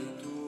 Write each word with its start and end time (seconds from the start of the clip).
te 0.00 0.39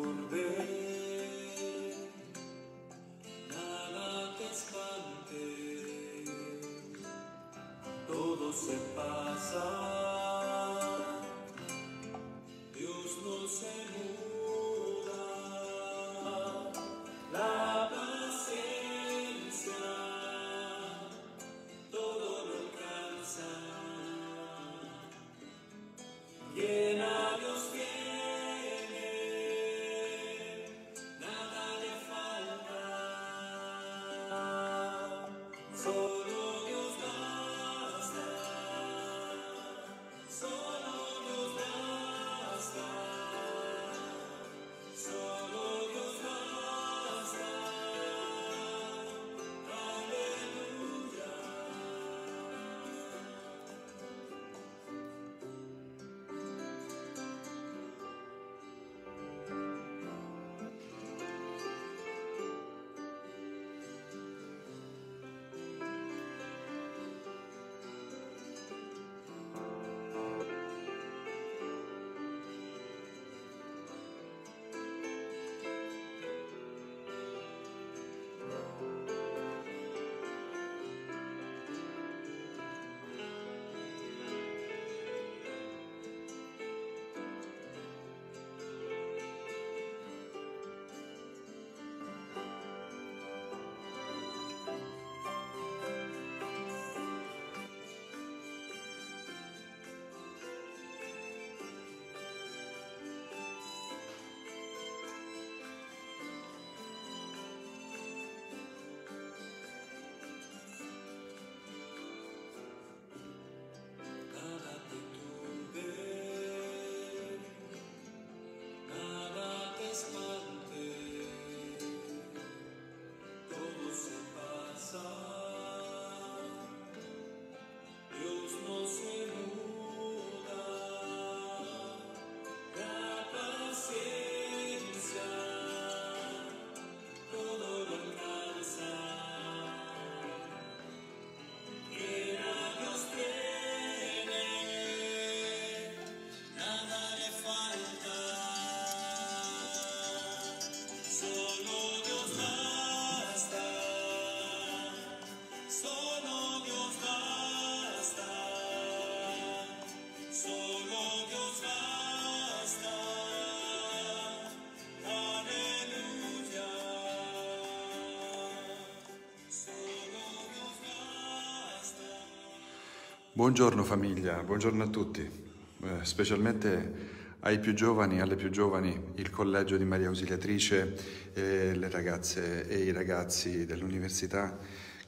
Buongiorno 173.34 173.82
famiglia, 173.82 174.43
buongiorno 174.43 174.82
a 174.82 174.88
tutti, 174.88 175.22
eh, 175.22 175.88
specialmente 176.03 177.38
ai 177.41 177.60
più 177.60 177.72
giovani, 177.72 178.20
alle 178.20 178.37
più 178.37 178.50
giovani, 178.50 178.94
il 179.15 179.31
collegio 179.31 179.78
di 179.78 179.87
Maria 179.87 180.09
Ausiliatrice, 180.09 181.32
e 181.32 181.75
le 181.75 181.88
ragazze 181.88 182.69
e 182.69 182.81
i 182.81 182.93
ragazzi 182.93 183.65
dell'università 183.65 184.59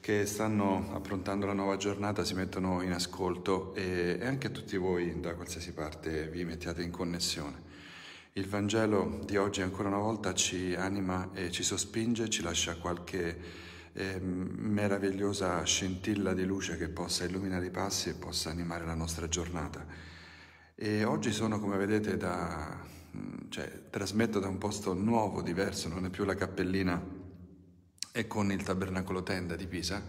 che 0.01 0.25
stanno 0.25 0.95
approntando 0.95 1.45
la 1.45 1.53
nuova 1.53 1.77
giornata, 1.77 2.25
si 2.25 2.33
mettono 2.33 2.81
in 2.81 2.93
ascolto 2.93 3.75
e, 3.75 4.17
e 4.19 4.25
anche 4.25 4.47
a 4.47 4.51
tutti 4.51 4.79
voi 4.79 5.21
da 5.21 5.35
qualsiasi 5.35 5.75
parte 5.75 6.27
vi 6.29 6.47
mettiate 6.47 6.83
in 6.83 6.91
connessione. 6.91 7.61
Il 8.33 8.49
Vangelo 8.49 9.21
di 9.27 9.37
oggi 9.37 9.61
ancora 9.61 9.89
una 9.89 9.99
volta 9.99 10.33
ci 10.33 10.75
anima 10.75 11.29
e 11.35 11.51
ci 11.51 11.63
sospinge, 11.63 12.31
ci 12.31 12.41
lascia 12.41 12.75
qualche 12.77 13.64
eh, 13.95 14.19
meravigliosa 14.21 15.63
scintilla 15.63 16.35
di 16.35 16.45
luce 16.45 16.77
che 16.77 16.89
possa 16.89 17.25
illuminare 17.25 17.67
i 17.67 17.71
passi 17.71 18.09
e 18.09 18.15
possa 18.15 18.51
animare 18.51 18.85
la 18.85 18.95
nostra 18.95 19.29
giornata. 19.29 19.87
E 20.75 21.05
oggi 21.05 21.33
sono, 21.33 21.61
come 21.61 21.77
vedete, 21.77 22.17
da, 22.17 22.77
cioè, 23.49 23.89
trasmetto 23.91 24.41
da 24.41 24.49
un 24.49 24.59
posto 24.59 24.93
nuovo, 24.95 25.43
diverso, 25.43 25.89
non 25.89 26.05
è 26.05 26.11
più 26.11 26.25
la 26.25 26.35
cappellina 26.35 27.01
e 28.13 28.27
con 28.27 28.51
il 28.51 28.63
tabernacolo 28.63 29.23
tenda 29.23 29.55
di 29.55 29.67
Pisa. 29.67 30.03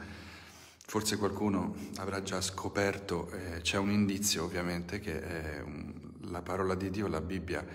Forse 0.87 1.17
qualcuno 1.17 1.75
avrà 1.97 2.21
già 2.23 2.41
scoperto, 2.41 3.31
eh, 3.31 3.61
c'è 3.61 3.77
un 3.77 3.91
indizio 3.91 4.43
ovviamente 4.43 4.99
che 4.99 5.21
è 5.21 5.61
un- 5.61 5.93
la 6.29 6.41
parola 6.41 6.75
di 6.75 6.89
Dio, 6.89 7.07
la 7.07 7.21
Bibbia, 7.21 7.65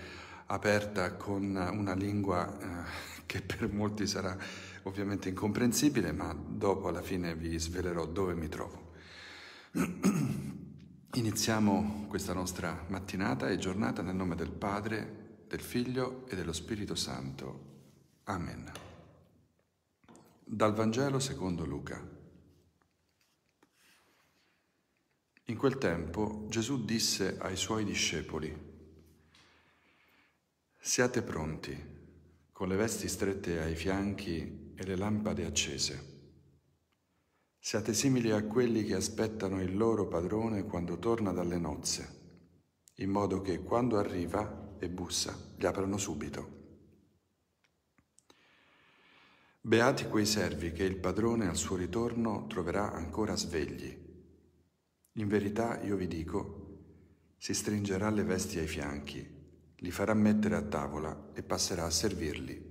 aperta 0.47 1.13
con 1.13 1.55
una 1.55 1.93
lingua 1.93 2.57
eh, 2.59 3.19
che 3.25 3.41
per 3.41 3.71
molti 3.71 4.05
sarà 4.07 4.37
ovviamente 4.83 5.29
incomprensibile, 5.29 6.11
ma 6.11 6.33
dopo 6.33 6.87
alla 6.87 7.01
fine 7.01 7.35
vi 7.35 7.57
svelerò 7.57 8.05
dove 8.05 8.33
mi 8.33 8.47
trovo. 8.47 8.93
Iniziamo 11.13 12.05
questa 12.07 12.33
nostra 12.33 12.85
mattinata 12.87 13.49
e 13.49 13.57
giornata 13.57 14.01
nel 14.01 14.15
nome 14.15 14.35
del 14.35 14.51
Padre, 14.51 15.43
del 15.47 15.61
Figlio 15.61 16.25
e 16.27 16.35
dello 16.35 16.53
Spirito 16.53 16.95
Santo. 16.95 17.69
Amen. 18.23 18.71
Dal 20.43 20.73
Vangelo 20.73 21.19
secondo 21.19 21.65
Luca. 21.65 22.19
In 25.45 25.57
quel 25.57 25.77
tempo 25.77 26.45
Gesù 26.49 26.85
disse 26.85 27.37
ai 27.39 27.57
suoi 27.57 27.83
discepoli, 27.83 28.69
Siate 30.79 31.21
pronti, 31.21 31.77
con 32.51 32.69
le 32.69 32.75
vesti 32.75 33.07
strette 33.07 33.59
ai 33.61 33.75
fianchi 33.75 34.70
e 34.81 34.85
le 34.85 34.95
lampade 34.95 35.45
accese. 35.45 36.09
Siate 37.59 37.93
simili 37.93 38.31
a 38.31 38.43
quelli 38.43 38.83
che 38.83 38.95
aspettano 38.95 39.61
il 39.61 39.77
loro 39.77 40.07
padrone 40.07 40.65
quando 40.65 40.97
torna 40.97 41.31
dalle 41.31 41.59
nozze, 41.59 42.19
in 42.95 43.11
modo 43.11 43.41
che 43.41 43.61
quando 43.61 43.99
arriva 43.99 44.75
e 44.79 44.89
bussa 44.89 45.37
gli 45.55 45.67
aprano 45.67 45.97
subito. 45.97 46.59
Beati 49.61 50.07
quei 50.07 50.25
servi 50.25 50.71
che 50.71 50.83
il 50.83 50.97
padrone 50.97 51.47
al 51.47 51.57
suo 51.57 51.75
ritorno 51.75 52.47
troverà 52.47 52.91
ancora 52.91 53.35
svegli. 53.35 53.95
In 55.13 55.27
verità 55.27 55.79
io 55.83 55.95
vi 55.95 56.07
dico, 56.07 57.35
si 57.37 57.53
stringerà 57.53 58.09
le 58.09 58.23
vesti 58.23 58.57
ai 58.57 58.67
fianchi, 58.67 59.23
li 59.75 59.91
farà 59.91 60.15
mettere 60.15 60.55
a 60.55 60.63
tavola 60.63 61.29
e 61.35 61.43
passerà 61.43 61.85
a 61.85 61.91
servirli. 61.91 62.70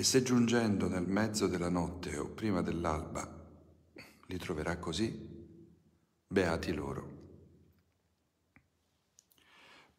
E 0.00 0.02
se 0.02 0.22
giungendo 0.22 0.88
nel 0.88 1.06
mezzo 1.06 1.46
della 1.46 1.68
notte 1.68 2.16
o 2.16 2.26
prima 2.26 2.62
dell'alba 2.62 3.46
li 4.28 4.38
troverà 4.38 4.78
così, 4.78 5.14
beati 6.26 6.72
loro. 6.72 7.18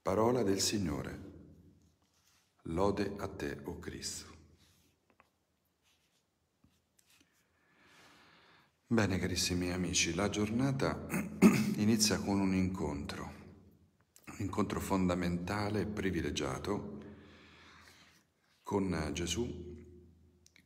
Parola 0.01 0.41
del 0.41 0.59
Signore. 0.59 1.29
Lode 2.63 3.13
a 3.15 3.27
te, 3.27 3.59
o 3.65 3.77
Cristo. 3.77 4.25
Bene, 8.87 9.19
carissimi 9.19 9.71
amici, 9.71 10.15
la 10.15 10.29
giornata 10.29 11.05
inizia 11.77 12.17
con 12.17 12.39
un 12.39 12.55
incontro, 12.55 13.33
un 14.29 14.37
incontro 14.39 14.79
fondamentale 14.79 15.81
e 15.81 15.85
privilegiato 15.85 16.97
con 18.63 19.11
Gesù 19.13 19.71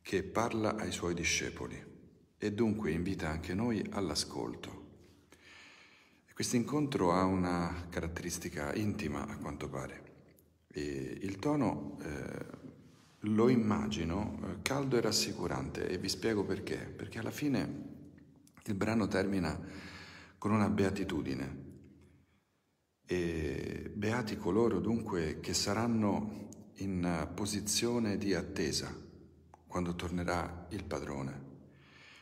che 0.06 0.22
parla 0.22 0.76
ai 0.76 0.92
suoi 0.92 1.14
discepoli 1.14 1.84
e 2.38 2.52
dunque 2.52 2.92
invita 2.92 3.28
anche 3.28 3.54
noi 3.54 3.84
all'ascolto. 3.90 4.84
Questo 6.32 6.54
incontro 6.54 7.10
ha 7.10 7.24
una 7.24 7.88
caratteristica 7.90 8.72
intima 8.76 9.26
a 9.26 9.36
quanto 9.36 9.68
pare. 9.68 10.02
E 10.68 11.18
il 11.22 11.40
tono 11.40 11.98
eh, 12.02 12.46
lo 13.18 13.48
immagino 13.48 14.38
eh, 14.44 14.62
caldo 14.62 14.96
e 14.96 15.00
rassicurante 15.00 15.88
e 15.88 15.98
vi 15.98 16.08
spiego 16.08 16.44
perché. 16.44 16.76
Perché 16.76 17.18
alla 17.18 17.32
fine 17.32 17.82
il 18.62 18.74
brano 18.74 19.08
termina 19.08 19.60
con 20.38 20.52
una 20.52 20.68
beatitudine. 20.68 21.64
E 23.04 23.90
beati 23.92 24.36
coloro 24.36 24.78
dunque 24.78 25.40
che 25.40 25.52
saranno 25.52 26.48
in 26.74 27.28
posizione 27.34 28.16
di 28.16 28.34
attesa 28.34 29.02
quando 29.66 29.94
tornerà 29.94 30.66
il 30.70 30.84
padrone, 30.84 31.54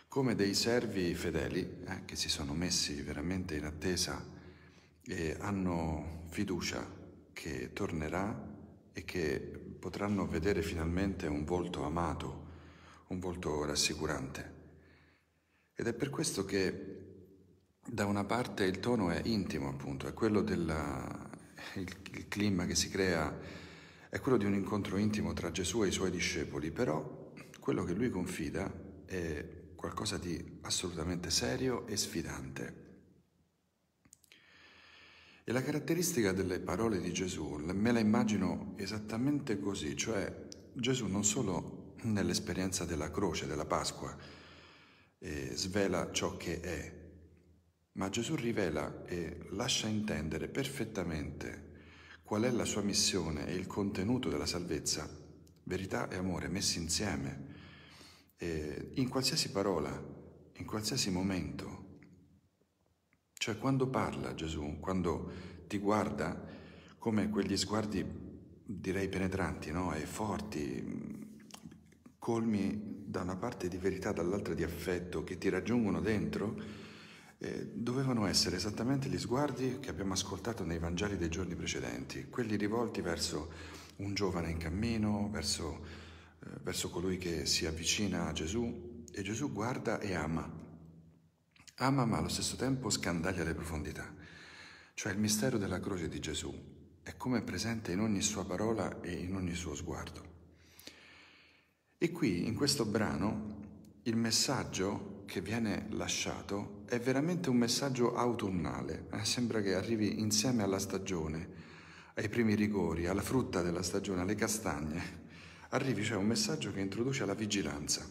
come 0.08 0.35
dei 0.35 0.55
servi 0.55 1.14
fedeli 1.14 1.82
eh, 1.87 2.05
che 2.05 2.17
si 2.17 2.29
sono 2.29 2.55
messi 2.55 3.00
veramente 3.02 3.56
in 3.56 3.64
attesa 3.64 4.25
e 5.02 5.37
hanno 5.41 6.25
fiducia 6.29 6.87
che 7.32 7.73
tornerà 7.73 8.52
e 8.93 9.05
che 9.05 9.38
potranno 9.79 10.26
vedere 10.26 10.62
finalmente 10.62 11.26
un 11.26 11.44
volto 11.44 11.85
amato, 11.85 12.46
un 13.08 13.19
volto 13.19 13.64
rassicurante. 13.64 14.52
Ed 15.75 15.87
è 15.87 15.93
per 15.93 16.11
questo 16.11 16.44
che 16.44 16.93
da 17.87 18.06
una 18.06 18.25
parte 18.25 18.64
il 18.64 18.79
tono 18.79 19.11
è 19.11 19.20
intimo, 19.25 19.69
appunto, 19.69 20.06
è 20.06 20.12
quello 20.14 20.40
del 20.40 21.23
il, 21.75 21.97
il 22.12 22.29
clima 22.29 22.67
che 22.67 22.75
si 22.75 22.88
crea, 22.88 23.37
è 24.08 24.20
quello 24.20 24.37
di 24.37 24.44
un 24.44 24.55
incontro 24.55 24.97
intimo 24.97 25.32
tra 25.32 25.50
Gesù 25.50 25.82
e 25.82 25.88
i 25.88 25.93
suoi 25.93 26.11
discepoli, 26.11 26.70
però 26.70 27.24
quello 27.64 27.82
che 27.84 27.94
lui 27.94 28.11
confida 28.11 28.70
è 29.06 29.72
qualcosa 29.75 30.19
di 30.19 30.58
assolutamente 30.61 31.31
serio 31.31 31.87
e 31.87 31.96
sfidante. 31.96 32.82
E 35.43 35.50
la 35.50 35.62
caratteristica 35.62 36.32
delle 36.32 36.61
parole 36.61 37.00
di 37.00 37.11
Gesù 37.11 37.55
me 37.55 37.90
la 37.90 38.00
immagino 38.00 38.75
esattamente 38.76 39.58
così, 39.58 39.96
cioè 39.96 40.46
Gesù 40.75 41.06
non 41.06 41.25
solo 41.25 41.94
nell'esperienza 42.02 42.84
della 42.84 43.11
croce, 43.11 43.46
della 43.46 43.64
Pasqua, 43.64 44.14
eh, 45.20 45.52
svela 45.55 46.12
ciò 46.12 46.37
che 46.37 46.61
è, 46.61 46.94
ma 47.93 48.11
Gesù 48.11 48.34
rivela 48.34 49.06
e 49.06 49.38
lascia 49.52 49.87
intendere 49.87 50.49
perfettamente 50.49 51.70
qual 52.25 52.43
è 52.43 52.50
la 52.50 52.66
sua 52.66 52.82
missione 52.82 53.46
e 53.46 53.55
il 53.55 53.66
contenuto 53.66 54.28
della 54.28 54.44
salvezza, 54.44 55.08
verità 55.62 56.11
e 56.11 56.16
amore 56.16 56.49
messi 56.49 56.76
insieme, 56.76 57.54
eh, 58.37 58.91
in 58.95 59.09
qualsiasi 59.09 59.51
parola, 59.51 59.91
in 60.57 60.65
qualsiasi 60.65 61.11
momento. 61.11 61.83
Cioè 63.33 63.59
quando 63.59 63.89
parla 63.89 64.35
Gesù, 64.35 64.79
quando 64.81 65.31
ti 65.67 65.79
guarda 65.79 66.43
come 66.99 67.29
quegli 67.29 67.57
sguardi 67.57 68.05
direi 68.65 69.09
penetranti 69.09 69.71
no? 69.71 69.93
e 69.93 70.07
forti, 70.07 71.33
colmi 72.19 73.03
da 73.05 73.21
una 73.21 73.37
parte 73.37 73.69
di 73.69 73.77
verità, 73.77 74.13
dall'altra 74.13 74.55
di 74.55 74.65
affetto, 74.65 75.23
che 75.23 75.37
ti 75.37 75.51
raggiungono 75.51 76.01
dentro, 76.01 76.57
eh, 77.39 77.71
dovevano 77.75 78.27
essere 78.27 78.57
esattamente 78.57 79.09
gli 79.09 79.19
sguardi 79.19 79.79
che 79.79 79.91
abbiamo 79.91 80.15
ascoltato 80.15 80.65
nei 80.65 80.79
Vangeli 80.79 81.19
dei 81.19 81.29
giorni 81.29 81.55
precedenti, 81.55 82.29
quelli 82.31 82.57
rivolti 82.57 83.03
verso 83.03 83.53
un 83.97 84.15
giovane 84.15 84.51
in 84.51 84.57
cammino, 84.57 85.29
verso, 85.31 85.85
verso 86.62 86.91
colui 86.91 87.19
che 87.19 87.46
si 87.46 87.67
avvicina 87.67 88.26
a 88.26 88.32
Gesù 88.32 89.05
e 89.12 89.23
Gesù 89.23 89.52
guarda 89.52 90.00
e 90.00 90.14
ama 90.14 90.62
Ama 91.79 92.05
ma 92.05 92.19
allo 92.19 92.29
stesso 92.29 92.55
tempo 92.55 92.88
scandaglia 92.88 93.43
le 93.43 93.52
profondità, 93.52 94.14
cioè 94.94 95.11
il 95.11 95.19
mistero 95.19 95.58
della 95.58 95.81
croce 95.81 96.08
di 96.08 96.20
Gesù 96.20 96.55
è 97.02 97.17
come 97.17 97.43
presente 97.43 97.91
in 97.91 97.99
ogni 97.99 98.23
sua 98.23 98.44
parola 98.44 99.00
e 99.00 99.11
in 99.11 99.35
ogni 99.35 99.55
suo 99.55 99.75
sguardo. 99.75 100.32
E 101.99 102.12
qui, 102.12 102.47
in 102.47 102.55
questo 102.55 102.85
brano, 102.85 103.62
il 104.05 104.14
messaggio 104.14 105.25
che 105.26 105.40
viene 105.40 105.88
lasciato 105.90 106.85
è 106.87 107.00
veramente 107.00 107.50
un 107.50 107.56
messaggio 107.56 108.14
autunnale, 108.14 109.08
eh? 109.11 109.25
sembra 109.25 109.61
che 109.61 109.75
arrivi 109.75 110.20
insieme 110.20 110.62
alla 110.62 110.79
stagione, 110.79 111.49
ai 112.14 112.29
primi 112.29 112.55
rigori, 112.55 113.08
alla 113.08 113.20
frutta 113.20 113.62
della 113.62 113.82
stagione, 113.82 114.20
alle 114.20 114.37
castagne. 114.37 115.23
Arrivi 115.75 116.05
cioè 116.05 116.17
un 116.17 116.26
messaggio 116.26 116.73
che 116.73 116.79
introduce 116.79 117.25
la 117.25 117.35
vigilanza. 117.35 118.09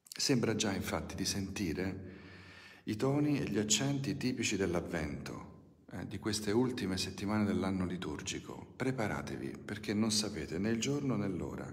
Sembra 0.00 0.54
già 0.54 0.72
infatti 0.72 1.14
di 1.14 1.26
sentire 1.26 2.12
i 2.84 2.96
toni 2.96 3.38
e 3.38 3.44
gli 3.44 3.58
accenti 3.58 4.16
tipici 4.16 4.56
dell'avvento, 4.56 5.82
eh, 5.90 6.06
di 6.06 6.18
queste 6.18 6.52
ultime 6.52 6.96
settimane 6.96 7.44
dell'anno 7.44 7.84
liturgico. 7.84 8.72
Preparatevi 8.76 9.58
perché 9.62 9.92
non 9.92 10.10
sapete 10.10 10.56
né 10.56 10.70
il 10.70 10.80
giorno 10.80 11.16
né 11.16 11.28
l'ora, 11.28 11.70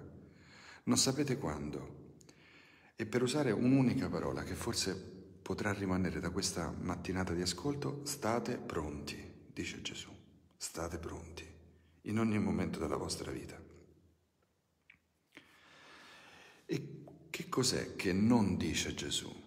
non 0.84 0.98
sapete 0.98 1.38
quando. 1.38 2.16
E 2.98 3.06
per 3.06 3.22
usare 3.22 3.52
un'unica 3.52 4.10
parola 4.10 4.44
che 4.44 4.56
forse 4.56 4.94
potrà 5.42 5.72
rimanere 5.72 6.20
da 6.20 6.32
questa 6.32 6.70
mattinata 6.70 7.32
di 7.32 7.42
ascolto, 7.42 8.02
state 8.04 8.58
pronti, 8.58 9.16
dice 9.54 9.82
Gesù, 9.82 10.10
state 10.58 10.98
pronti 10.98 11.48
in 12.02 12.20
ogni 12.20 12.40
momento 12.40 12.78
della 12.78 12.98
vostra 12.98 13.32
vita. 13.32 13.71
E 16.72 17.04
che 17.30 17.50
cos'è 17.50 17.96
che 17.96 18.14
non 18.14 18.58
dice 18.58 18.94
Gesù? 18.94 19.42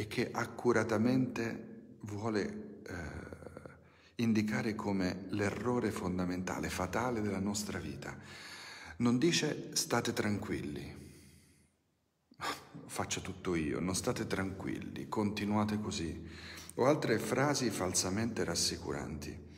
e 0.00 0.06
che 0.06 0.30
accuratamente 0.32 1.96
vuole 2.02 2.80
eh, 2.86 2.92
indicare 4.16 4.74
come 4.74 5.26
l'errore 5.30 5.90
fondamentale, 5.90 6.70
fatale 6.70 7.20
della 7.20 7.38
nostra 7.38 7.78
vita. 7.78 8.16
Non 8.96 9.18
dice 9.18 9.70
state 9.74 10.14
tranquilli, 10.14 11.22
faccio 12.86 13.20
tutto 13.20 13.54
io, 13.54 13.80
non 13.80 13.94
state 13.94 14.26
tranquilli, 14.26 15.08
continuate 15.08 15.78
così, 15.80 16.26
o 16.76 16.86
altre 16.86 17.18
frasi 17.18 17.68
falsamente 17.68 18.42
rassicuranti. 18.44 19.48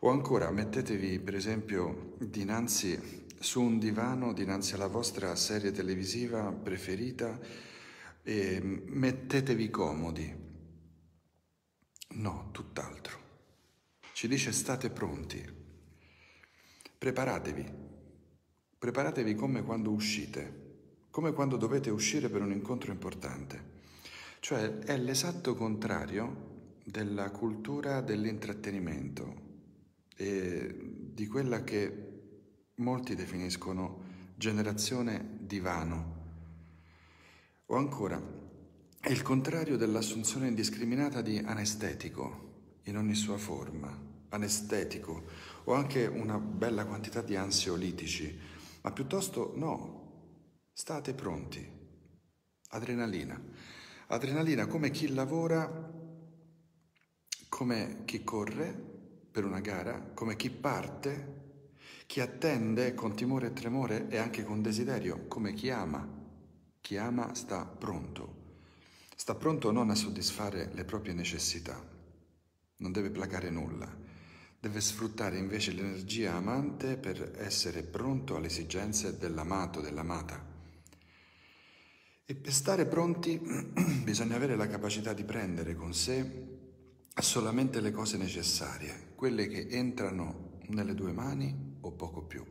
O 0.00 0.10
ancora 0.10 0.50
mettetevi 0.50 1.18
per 1.18 1.34
esempio 1.34 2.14
dinanzi 2.20 3.26
su 3.38 3.62
un 3.62 3.78
divano, 3.78 4.32
dinanzi 4.32 4.74
alla 4.74 4.86
vostra 4.88 5.34
serie 5.36 5.70
televisiva 5.70 6.52
preferita, 6.52 7.38
e 8.22 8.60
mettetevi 8.60 9.70
comodi. 9.70 10.46
No, 12.10 12.48
tutt'altro. 12.52 13.26
Ci 14.12 14.28
dice 14.28 14.52
state 14.52 14.90
pronti, 14.90 15.42
preparatevi, 16.98 17.72
preparatevi 18.78 19.34
come 19.34 19.62
quando 19.62 19.90
uscite, 19.92 21.06
come 21.10 21.32
quando 21.32 21.56
dovete 21.56 21.90
uscire 21.90 22.28
per 22.28 22.42
un 22.42 22.52
incontro 22.52 22.90
importante. 22.90 23.76
Cioè 24.40 24.78
è 24.78 24.96
l'esatto 24.96 25.54
contrario 25.54 26.80
della 26.84 27.30
cultura 27.30 28.00
dell'intrattenimento 28.00 29.46
e 30.16 30.74
di 31.12 31.26
quella 31.26 31.62
che 31.62 32.07
molti 32.78 33.14
definiscono 33.14 34.06
generazione 34.36 35.36
divano 35.40 36.18
o 37.70 37.76
ancora, 37.76 38.20
è 39.00 39.10
il 39.10 39.20
contrario 39.22 39.76
dell'assunzione 39.76 40.48
indiscriminata 40.48 41.20
di 41.20 41.38
anestetico 41.38 42.80
in 42.84 42.96
ogni 42.96 43.14
sua 43.14 43.36
forma, 43.36 43.94
anestetico, 44.30 45.24
o 45.64 45.74
anche 45.74 46.06
una 46.06 46.38
bella 46.38 46.86
quantità 46.86 47.20
di 47.20 47.36
ansiolitici, 47.36 48.38
ma 48.80 48.90
piuttosto 48.90 49.52
no, 49.56 50.60
state 50.72 51.12
pronti. 51.12 51.76
Adrenalina. 52.70 53.38
Adrenalina 54.06 54.66
come 54.66 54.90
chi 54.90 55.12
lavora, 55.12 55.92
come 57.50 58.02
chi 58.06 58.24
corre 58.24 58.72
per 59.30 59.44
una 59.44 59.60
gara, 59.60 60.10
come 60.14 60.36
chi 60.36 60.48
parte, 60.48 61.47
chi 62.08 62.20
attende 62.20 62.94
con 62.94 63.14
timore 63.14 63.48
e 63.48 63.52
tremore 63.52 64.08
e 64.08 64.16
anche 64.16 64.42
con 64.42 64.62
desiderio, 64.62 65.26
come 65.28 65.52
chi 65.52 65.68
ama. 65.68 66.08
Chi 66.80 66.96
ama 66.96 67.34
sta 67.34 67.66
pronto, 67.66 68.54
sta 69.14 69.34
pronto 69.34 69.70
non 69.70 69.90
a 69.90 69.94
soddisfare 69.94 70.70
le 70.72 70.86
proprie 70.86 71.12
necessità, 71.12 71.78
non 72.76 72.92
deve 72.92 73.10
placare 73.10 73.50
nulla, 73.50 73.94
deve 74.58 74.80
sfruttare 74.80 75.36
invece 75.36 75.72
l'energia 75.72 76.32
amante 76.32 76.96
per 76.96 77.34
essere 77.36 77.82
pronto 77.82 78.36
alle 78.36 78.46
esigenze 78.46 79.18
dell'amato, 79.18 79.82
dell'amata. 79.82 80.42
E 82.24 82.34
per 82.34 82.52
stare 82.54 82.86
pronti 82.86 83.38
bisogna 84.02 84.36
avere 84.36 84.56
la 84.56 84.66
capacità 84.66 85.12
di 85.12 85.24
prendere 85.24 85.74
con 85.74 85.92
sé 85.92 86.46
solamente 87.20 87.82
le 87.82 87.90
cose 87.90 88.16
necessarie, 88.16 89.12
quelle 89.14 89.46
che 89.46 89.66
entrano 89.68 90.60
nelle 90.68 90.94
due 90.94 91.12
mani 91.12 91.67
o 91.80 91.92
poco 91.92 92.22
più. 92.22 92.44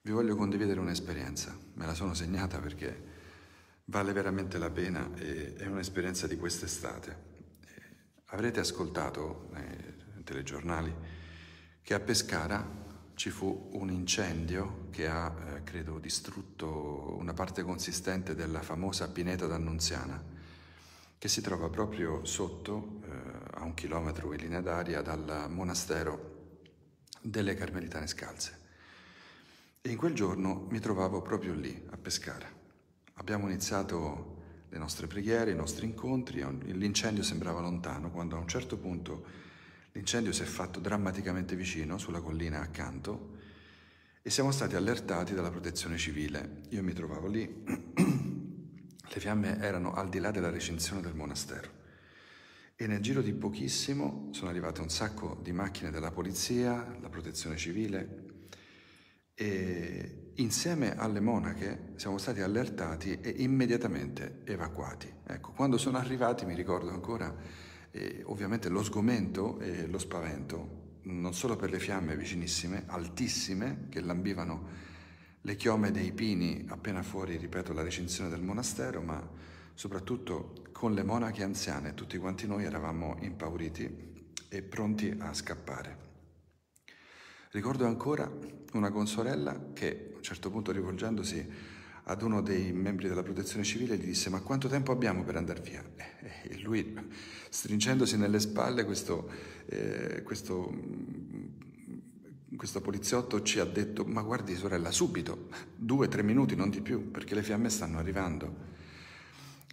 Vi 0.00 0.10
voglio 0.10 0.36
condividere 0.36 0.80
un'esperienza, 0.80 1.56
me 1.74 1.84
la 1.84 1.94
sono 1.94 2.14
segnata 2.14 2.58
perché 2.60 3.16
vale 3.84 4.12
veramente 4.12 4.58
la 4.58 4.70
pena 4.70 5.10
e 5.16 5.54
è 5.54 5.66
un'esperienza 5.66 6.26
di 6.26 6.36
quest'estate. 6.36 7.26
Avrete 8.26 8.60
ascoltato 8.60 9.48
nei 9.52 10.22
telegiornali 10.24 10.94
che 11.82 11.94
a 11.94 12.00
Pescara 12.00 12.86
ci 13.14 13.30
fu 13.30 13.70
un 13.72 13.90
incendio 13.90 14.86
che 14.90 15.08
ha, 15.08 15.34
eh, 15.56 15.64
credo, 15.64 15.98
distrutto 15.98 17.16
una 17.18 17.34
parte 17.34 17.62
consistente 17.62 18.34
della 18.34 18.62
famosa 18.62 19.08
pineta 19.08 19.46
d'Annunziana, 19.46 20.22
che 21.18 21.28
si 21.28 21.40
trova 21.40 21.68
proprio 21.68 22.24
sotto, 22.24 23.00
eh, 23.02 23.58
a 23.58 23.64
un 23.64 23.74
chilometro 23.74 24.32
in 24.32 24.40
linea 24.40 24.60
d'aria, 24.60 25.02
dal 25.02 25.46
monastero 25.50 26.37
delle 27.20 27.54
Carmelitane 27.54 28.06
Scalze. 28.06 28.56
E 29.80 29.90
in 29.90 29.96
quel 29.96 30.14
giorno 30.14 30.66
mi 30.70 30.80
trovavo 30.80 31.22
proprio 31.22 31.54
lì, 31.54 31.86
a 31.90 31.96
Pescara. 31.96 32.48
Abbiamo 33.14 33.46
iniziato 33.46 34.36
le 34.68 34.78
nostre 34.78 35.06
preghiere, 35.06 35.50
i 35.50 35.56
nostri 35.56 35.86
incontri, 35.86 36.44
l'incendio 36.74 37.22
sembrava 37.22 37.60
lontano, 37.60 38.10
quando 38.10 38.36
a 38.36 38.38
un 38.38 38.48
certo 38.48 38.76
punto 38.76 39.24
l'incendio 39.92 40.32
si 40.32 40.42
è 40.42 40.46
fatto 40.46 40.78
drammaticamente 40.78 41.56
vicino, 41.56 41.98
sulla 41.98 42.20
collina 42.20 42.60
accanto, 42.60 43.36
e 44.22 44.30
siamo 44.30 44.50
stati 44.50 44.76
allertati 44.76 45.32
dalla 45.32 45.50
protezione 45.50 45.96
civile. 45.96 46.62
Io 46.70 46.82
mi 46.82 46.92
trovavo 46.92 47.28
lì, 47.28 47.64
le 47.64 49.20
fiamme 49.20 49.58
erano 49.58 49.94
al 49.94 50.08
di 50.08 50.18
là 50.18 50.30
della 50.30 50.50
recinzione 50.50 51.00
del 51.00 51.14
monastero. 51.14 51.77
E 52.80 52.86
nel 52.86 53.00
giro 53.00 53.22
di 53.22 53.32
pochissimo 53.32 54.28
sono 54.30 54.50
arrivate 54.50 54.80
un 54.80 54.88
sacco 54.88 55.40
di 55.42 55.50
macchine 55.50 55.90
della 55.90 56.12
polizia, 56.12 56.96
la 57.00 57.08
protezione 57.08 57.56
civile, 57.56 58.26
e 59.34 60.30
insieme 60.34 60.96
alle 60.96 61.18
monache 61.18 61.94
siamo 61.96 62.18
stati 62.18 62.40
allertati 62.40 63.18
e 63.20 63.30
immediatamente 63.38 64.42
evacuati. 64.44 65.12
Ecco, 65.26 65.50
quando 65.54 65.76
sono 65.76 65.98
arrivati 65.98 66.46
mi 66.46 66.54
ricordo 66.54 66.90
ancora 66.90 67.34
eh, 67.90 68.22
ovviamente 68.26 68.68
lo 68.68 68.84
sgomento 68.84 69.58
e 69.58 69.88
lo 69.88 69.98
spavento, 69.98 71.00
non 71.02 71.34
solo 71.34 71.56
per 71.56 71.70
le 71.70 71.80
fiamme 71.80 72.16
vicinissime, 72.16 72.84
altissime, 72.86 73.86
che 73.88 74.00
lambivano 74.00 74.68
le 75.40 75.56
chiome 75.56 75.90
dei 75.90 76.12
pini 76.12 76.64
appena 76.68 77.02
fuori, 77.02 77.38
ripeto, 77.38 77.72
la 77.72 77.82
recinzione 77.82 78.30
del 78.30 78.42
monastero, 78.42 79.02
ma 79.02 79.56
soprattutto 79.78 80.54
con 80.72 80.92
le 80.92 81.04
monache 81.04 81.44
anziane, 81.44 81.94
tutti 81.94 82.18
quanti 82.18 82.48
noi 82.48 82.64
eravamo 82.64 83.16
impauriti 83.20 84.24
e 84.48 84.62
pronti 84.62 85.14
a 85.16 85.32
scappare. 85.32 86.06
Ricordo 87.52 87.86
ancora 87.86 88.28
una 88.72 88.90
consorella 88.90 89.70
che 89.74 90.10
a 90.14 90.16
un 90.16 90.22
certo 90.24 90.50
punto 90.50 90.72
rivolgendosi 90.72 91.48
ad 92.02 92.22
uno 92.22 92.42
dei 92.42 92.72
membri 92.72 93.06
della 93.06 93.22
protezione 93.22 93.62
civile 93.62 93.96
gli 93.96 94.06
disse 94.06 94.30
ma 94.30 94.40
quanto 94.40 94.66
tempo 94.66 94.90
abbiamo 94.90 95.22
per 95.22 95.36
andare 95.36 95.60
via? 95.60 95.84
E 96.42 96.58
lui 96.58 96.96
stringendosi 97.48 98.16
nelle 98.16 98.40
spalle 98.40 98.84
questo, 98.84 99.30
eh, 99.66 100.22
questo, 100.24 100.76
questo 102.56 102.80
poliziotto 102.80 103.42
ci 103.42 103.60
ha 103.60 103.64
detto 103.64 104.04
ma 104.04 104.22
guardi 104.22 104.56
sorella 104.56 104.90
subito, 104.90 105.50
due 105.76 106.08
tre 106.08 106.24
minuti 106.24 106.56
non 106.56 106.68
di 106.68 106.80
più 106.80 107.12
perché 107.12 107.36
le 107.36 107.44
fiamme 107.44 107.70
stanno 107.70 107.98
arrivando. 107.98 108.77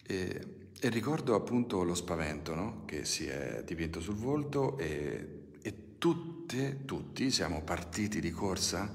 E, 0.08 0.70
e 0.80 0.90
ricordo 0.90 1.36
appunto 1.36 1.84
lo 1.84 1.96
spavento 1.96 2.54
no? 2.54 2.84
che 2.86 3.06
si 3.06 3.28
è 3.28 3.64
dipinto 3.66 4.00
sul 4.00 4.16
volto 4.16 4.78
e 4.78 5.46
tutte, 5.98 6.86
tutti 6.86 7.32
siamo 7.32 7.64
partiti 7.64 8.20
di 8.20 8.30
corsa 8.30 8.94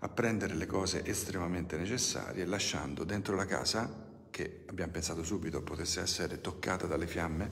a 0.00 0.08
prendere 0.08 0.56
le 0.56 0.66
cose 0.66 1.04
estremamente 1.04 1.76
necessarie, 1.76 2.44
lasciando 2.44 3.04
dentro 3.04 3.36
la 3.36 3.46
casa, 3.46 4.06
che 4.28 4.64
abbiamo 4.66 4.90
pensato 4.90 5.22
subito 5.22 5.62
potesse 5.62 6.00
essere 6.00 6.40
toccata 6.40 6.86
dalle 6.86 7.06
fiamme, 7.06 7.50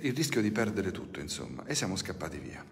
il 0.00 0.14
rischio 0.14 0.40
di 0.40 0.50
perdere 0.50 0.92
tutto, 0.92 1.20
insomma, 1.20 1.66
e 1.66 1.74
siamo 1.74 1.96
scappati 1.96 2.38
via. 2.38 2.64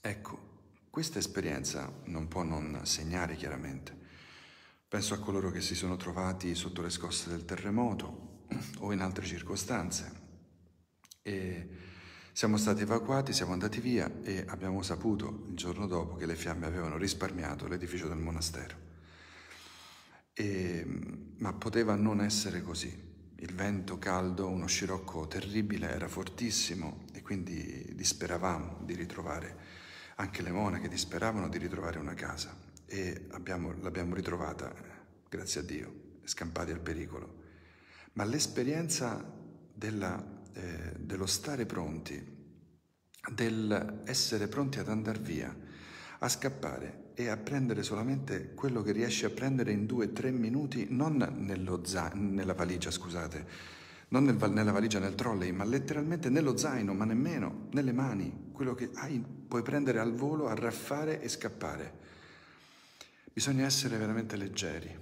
Ecco, 0.00 0.48
questa 0.90 1.20
esperienza 1.20 1.92
non 2.06 2.26
può 2.26 2.42
non 2.42 2.80
segnare 2.84 3.36
chiaramente. 3.36 3.99
Penso 4.90 5.14
a 5.14 5.18
coloro 5.18 5.52
che 5.52 5.60
si 5.60 5.76
sono 5.76 5.94
trovati 5.94 6.52
sotto 6.56 6.82
le 6.82 6.90
scosse 6.90 7.28
del 7.28 7.44
terremoto 7.44 8.46
o 8.80 8.92
in 8.92 9.00
altre 9.00 9.24
circostanze. 9.24 10.12
E 11.22 11.68
siamo 12.32 12.56
stati 12.56 12.82
evacuati, 12.82 13.32
siamo 13.32 13.52
andati 13.52 13.78
via 13.80 14.10
e 14.24 14.44
abbiamo 14.48 14.82
saputo 14.82 15.44
il 15.48 15.54
giorno 15.54 15.86
dopo 15.86 16.16
che 16.16 16.26
le 16.26 16.34
fiamme 16.34 16.66
avevano 16.66 16.96
risparmiato 16.96 17.68
l'edificio 17.68 18.08
del 18.08 18.18
monastero. 18.18 18.76
E, 20.32 20.84
ma 21.36 21.52
poteva 21.52 21.94
non 21.94 22.20
essere 22.20 22.60
così. 22.60 22.92
Il 23.36 23.54
vento 23.54 23.96
caldo, 23.96 24.48
uno 24.48 24.66
scirocco 24.66 25.28
terribile, 25.28 25.88
era 25.88 26.08
fortissimo 26.08 27.04
e 27.12 27.22
quindi 27.22 27.92
disperavamo 27.94 28.80
di 28.82 28.94
ritrovare, 28.96 29.56
anche 30.16 30.42
le 30.42 30.50
monache 30.50 30.88
disperavano 30.88 31.48
di 31.48 31.58
ritrovare 31.58 32.00
una 32.00 32.14
casa 32.14 32.59
e 32.90 33.26
abbiamo, 33.30 33.72
l'abbiamo 33.80 34.16
ritrovata, 34.16 34.74
grazie 35.28 35.60
a 35.60 35.64
Dio, 35.64 35.94
scampati 36.24 36.72
al 36.72 36.80
pericolo. 36.80 37.38
Ma 38.14 38.24
l'esperienza 38.24 39.24
della 39.72 40.38
eh, 40.52 40.92
dello 40.98 41.26
stare 41.26 41.64
pronti, 41.64 42.38
dell'essere 43.32 44.48
pronti 44.48 44.78
ad 44.78 44.88
andare 44.88 45.18
via, 45.20 45.56
a 46.18 46.28
scappare 46.28 47.12
e 47.14 47.28
a 47.28 47.36
prendere 47.36 47.82
solamente 47.82 48.52
quello 48.54 48.82
che 48.82 48.92
riesci 48.92 49.24
a 49.24 49.30
prendere 49.30 49.72
in 49.72 49.86
due 49.86 50.06
o 50.06 50.12
tre 50.12 50.30
minuti, 50.30 50.86
non 50.90 51.80
za- 51.84 52.12
nella 52.14 52.54
valigia, 52.54 52.90
scusate, 52.90 53.46
non 54.08 54.24
nel, 54.24 54.36
nella 54.50 54.72
valigia 54.72 54.98
nel 54.98 55.14
trolley, 55.14 55.52
ma 55.52 55.64
letteralmente 55.64 56.28
nello 56.28 56.56
zaino, 56.56 56.94
ma 56.94 57.04
nemmeno 57.04 57.68
nelle 57.72 57.92
mani, 57.92 58.50
quello 58.52 58.74
che 58.74 58.90
hai, 58.94 59.24
puoi 59.46 59.62
prendere 59.62 60.00
al 60.00 60.14
volo, 60.14 60.48
arraffare 60.48 61.22
e 61.22 61.28
scappare. 61.28 62.08
Bisogna 63.32 63.64
essere 63.64 63.96
veramente 63.96 64.36
leggeri 64.36 64.98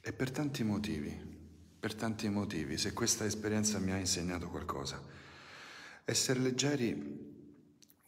e 0.00 0.12
per 0.12 0.30
tanti 0.30 0.64
motivi 0.64 1.36
per 1.78 1.94
tanti 1.94 2.28
motivi, 2.28 2.76
se 2.76 2.92
questa 2.92 3.24
esperienza 3.24 3.78
mi 3.78 3.92
ha 3.92 3.96
insegnato 3.96 4.48
qualcosa. 4.48 5.00
Essere 6.04 6.40
leggeri 6.40 7.26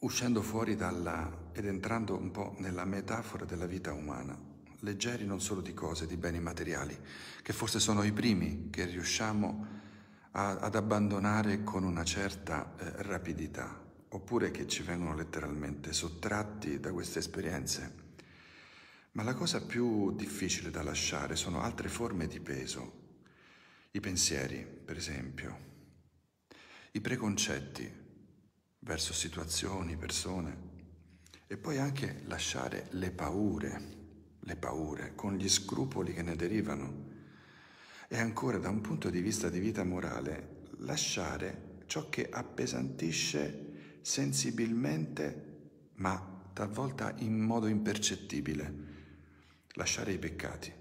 uscendo 0.00 0.42
fuori 0.42 0.74
dalla 0.74 1.50
ed 1.52 1.66
entrando 1.66 2.16
un 2.16 2.30
po' 2.32 2.56
nella 2.58 2.84
metafora 2.84 3.44
della 3.44 3.66
vita 3.66 3.92
umana, 3.92 4.36
leggeri 4.80 5.24
non 5.24 5.40
solo 5.40 5.60
di 5.60 5.72
cose, 5.72 6.06
di 6.06 6.16
beni 6.16 6.40
materiali, 6.40 6.98
che 7.42 7.52
forse 7.52 7.78
sono 7.78 8.02
i 8.02 8.12
primi 8.12 8.70
che 8.70 8.86
riusciamo 8.86 9.66
a, 10.32 10.58
ad 10.58 10.74
abbandonare 10.74 11.62
con 11.62 11.84
una 11.84 12.02
certa 12.02 12.74
eh, 12.76 13.02
rapidità, 13.02 13.80
oppure 14.08 14.50
che 14.50 14.66
ci 14.66 14.82
vengono 14.82 15.14
letteralmente 15.14 15.92
sottratti 15.92 16.80
da 16.80 16.92
queste 16.92 17.20
esperienze. 17.20 17.99
Ma 19.12 19.22
la 19.24 19.34
cosa 19.34 19.60
più 19.60 20.14
difficile 20.14 20.70
da 20.70 20.82
lasciare 20.82 21.34
sono 21.34 21.60
altre 21.60 21.88
forme 21.88 22.28
di 22.28 22.38
peso, 22.38 22.98
i 23.90 24.00
pensieri, 24.00 24.64
per 24.64 24.96
esempio, 24.96 25.68
i 26.92 27.00
preconcetti 27.00 27.92
verso 28.80 29.12
situazioni, 29.12 29.96
persone. 29.96 30.68
E 31.46 31.56
poi 31.56 31.78
anche 31.78 32.22
lasciare 32.26 32.86
le 32.90 33.10
paure, 33.10 33.82
le 34.38 34.56
paure 34.56 35.14
con 35.16 35.34
gli 35.34 35.48
scrupoli 35.48 36.14
che 36.14 36.22
ne 36.22 36.36
derivano. 36.36 37.08
E 38.08 38.18
ancora 38.18 38.58
da 38.58 38.68
un 38.68 38.80
punto 38.80 39.10
di 39.10 39.20
vista 39.20 39.48
di 39.48 39.58
vita 39.58 39.82
morale 39.82 40.68
lasciare 40.78 41.78
ciò 41.86 42.08
che 42.08 42.28
appesantisce 42.30 43.98
sensibilmente 44.02 45.48
ma 45.94 46.50
talvolta 46.52 47.14
in 47.18 47.38
modo 47.38 47.66
impercettibile, 47.66 48.89
lasciare 49.74 50.12
i 50.12 50.18
peccati. 50.18 50.72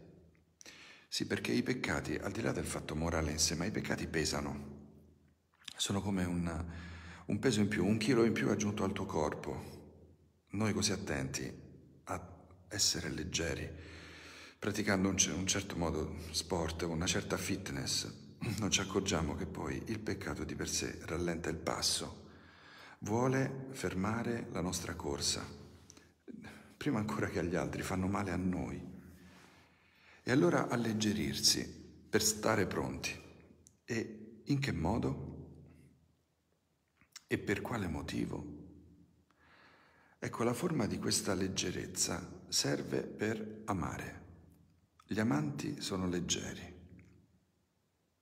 Sì, 1.07 1.25
perché 1.25 1.51
i 1.51 1.63
peccati, 1.63 2.15
al 2.15 2.31
di 2.31 2.41
là 2.41 2.51
del 2.51 2.65
fatto 2.65 2.95
morale 2.95 3.31
in 3.31 3.39
sé, 3.39 3.55
ma 3.55 3.65
i 3.65 3.71
peccati 3.71 4.07
pesano. 4.07 4.77
Sono 5.75 6.01
come 6.01 6.23
un, 6.23 6.65
un 7.25 7.39
peso 7.39 7.59
in 7.61 7.67
più, 7.67 7.85
un 7.85 7.97
chilo 7.97 8.23
in 8.23 8.33
più 8.33 8.49
aggiunto 8.49 8.83
al 8.83 8.91
tuo 8.91 9.05
corpo. 9.05 9.77
Noi 10.51 10.73
così 10.73 10.91
attenti 10.91 11.51
a 12.05 12.37
essere 12.67 13.09
leggeri, 13.09 13.69
praticando 14.57 15.09
un, 15.09 15.15
un 15.35 15.47
certo 15.47 15.75
modo 15.75 16.15
sport, 16.31 16.83
una 16.83 17.05
certa 17.05 17.37
fitness, 17.37 18.07
non 18.59 18.69
ci 18.69 18.81
accorgiamo 18.81 19.35
che 19.35 19.45
poi 19.45 19.81
il 19.87 19.99
peccato 19.99 20.43
di 20.43 20.55
per 20.55 20.69
sé 20.69 20.99
rallenta 21.03 21.49
il 21.49 21.57
passo, 21.57 22.27
vuole 22.99 23.67
fermare 23.71 24.47
la 24.51 24.61
nostra 24.61 24.95
corsa, 24.95 25.58
prima 26.79 26.99
ancora 26.99 27.27
che 27.27 27.39
agli 27.39 27.57
altri, 27.57 27.81
fanno 27.81 28.07
male 28.07 28.31
a 28.31 28.37
noi. 28.37 28.81
E 30.23 30.31
allora 30.31 30.69
alleggerirsi 30.69 31.67
per 32.09 32.23
stare 32.23 32.67
pronti. 32.67 33.11
E 33.83 34.41
in 34.45 34.59
che 34.59 34.71
modo? 34.71 35.47
E 37.27 37.37
per 37.37 37.59
quale 37.59 37.89
motivo? 37.89 38.57
Ecco, 40.17 40.43
la 40.43 40.53
forma 40.53 40.85
di 40.85 40.97
questa 40.99 41.33
leggerezza 41.33 42.45
serve 42.47 43.03
per 43.03 43.63
amare. 43.65 44.27
Gli 45.05 45.19
amanti 45.19 45.81
sono 45.81 46.07
leggeri. 46.07 46.77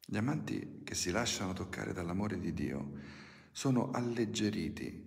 Gli 0.04 0.18
amanti 0.18 0.82
che 0.84 0.96
si 0.96 1.12
lasciano 1.12 1.54
toccare 1.54 1.94
dall'amore 1.94 2.40
di 2.40 2.54
Dio 2.54 2.92
sono 3.52 3.92
alleggeriti 3.92 5.06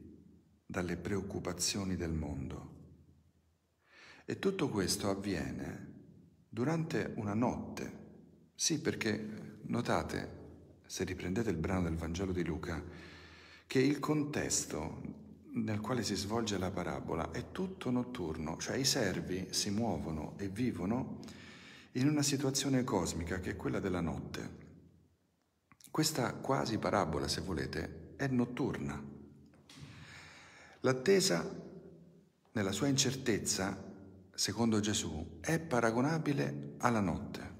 dalle 0.64 0.96
preoccupazioni 0.96 1.96
del 1.96 2.12
mondo. 2.12 2.69
E 4.30 4.38
tutto 4.38 4.68
questo 4.68 5.10
avviene 5.10 5.88
durante 6.48 7.14
una 7.16 7.34
notte. 7.34 8.52
Sì, 8.54 8.80
perché 8.80 9.58
notate, 9.62 10.38
se 10.86 11.02
riprendete 11.02 11.50
il 11.50 11.56
brano 11.56 11.82
del 11.82 11.96
Vangelo 11.96 12.30
di 12.30 12.44
Luca, 12.44 12.80
che 13.66 13.80
il 13.80 13.98
contesto 13.98 15.02
nel 15.54 15.80
quale 15.80 16.04
si 16.04 16.14
svolge 16.14 16.58
la 16.58 16.70
parabola 16.70 17.32
è 17.32 17.50
tutto 17.50 17.90
notturno, 17.90 18.56
cioè 18.58 18.76
i 18.76 18.84
servi 18.84 19.48
si 19.50 19.70
muovono 19.70 20.34
e 20.38 20.46
vivono 20.46 21.18
in 21.94 22.06
una 22.06 22.22
situazione 22.22 22.84
cosmica 22.84 23.40
che 23.40 23.50
è 23.50 23.56
quella 23.56 23.80
della 23.80 24.00
notte. 24.00 24.58
Questa 25.90 26.34
quasi 26.34 26.78
parabola, 26.78 27.26
se 27.26 27.40
volete, 27.40 28.12
è 28.14 28.28
notturna. 28.28 29.02
L'attesa, 30.82 31.44
nella 32.52 32.70
sua 32.70 32.86
incertezza, 32.86 33.88
secondo 34.40 34.80
Gesù, 34.80 35.38
è 35.40 35.58
paragonabile 35.58 36.76
alla 36.78 37.00
notte. 37.00 37.58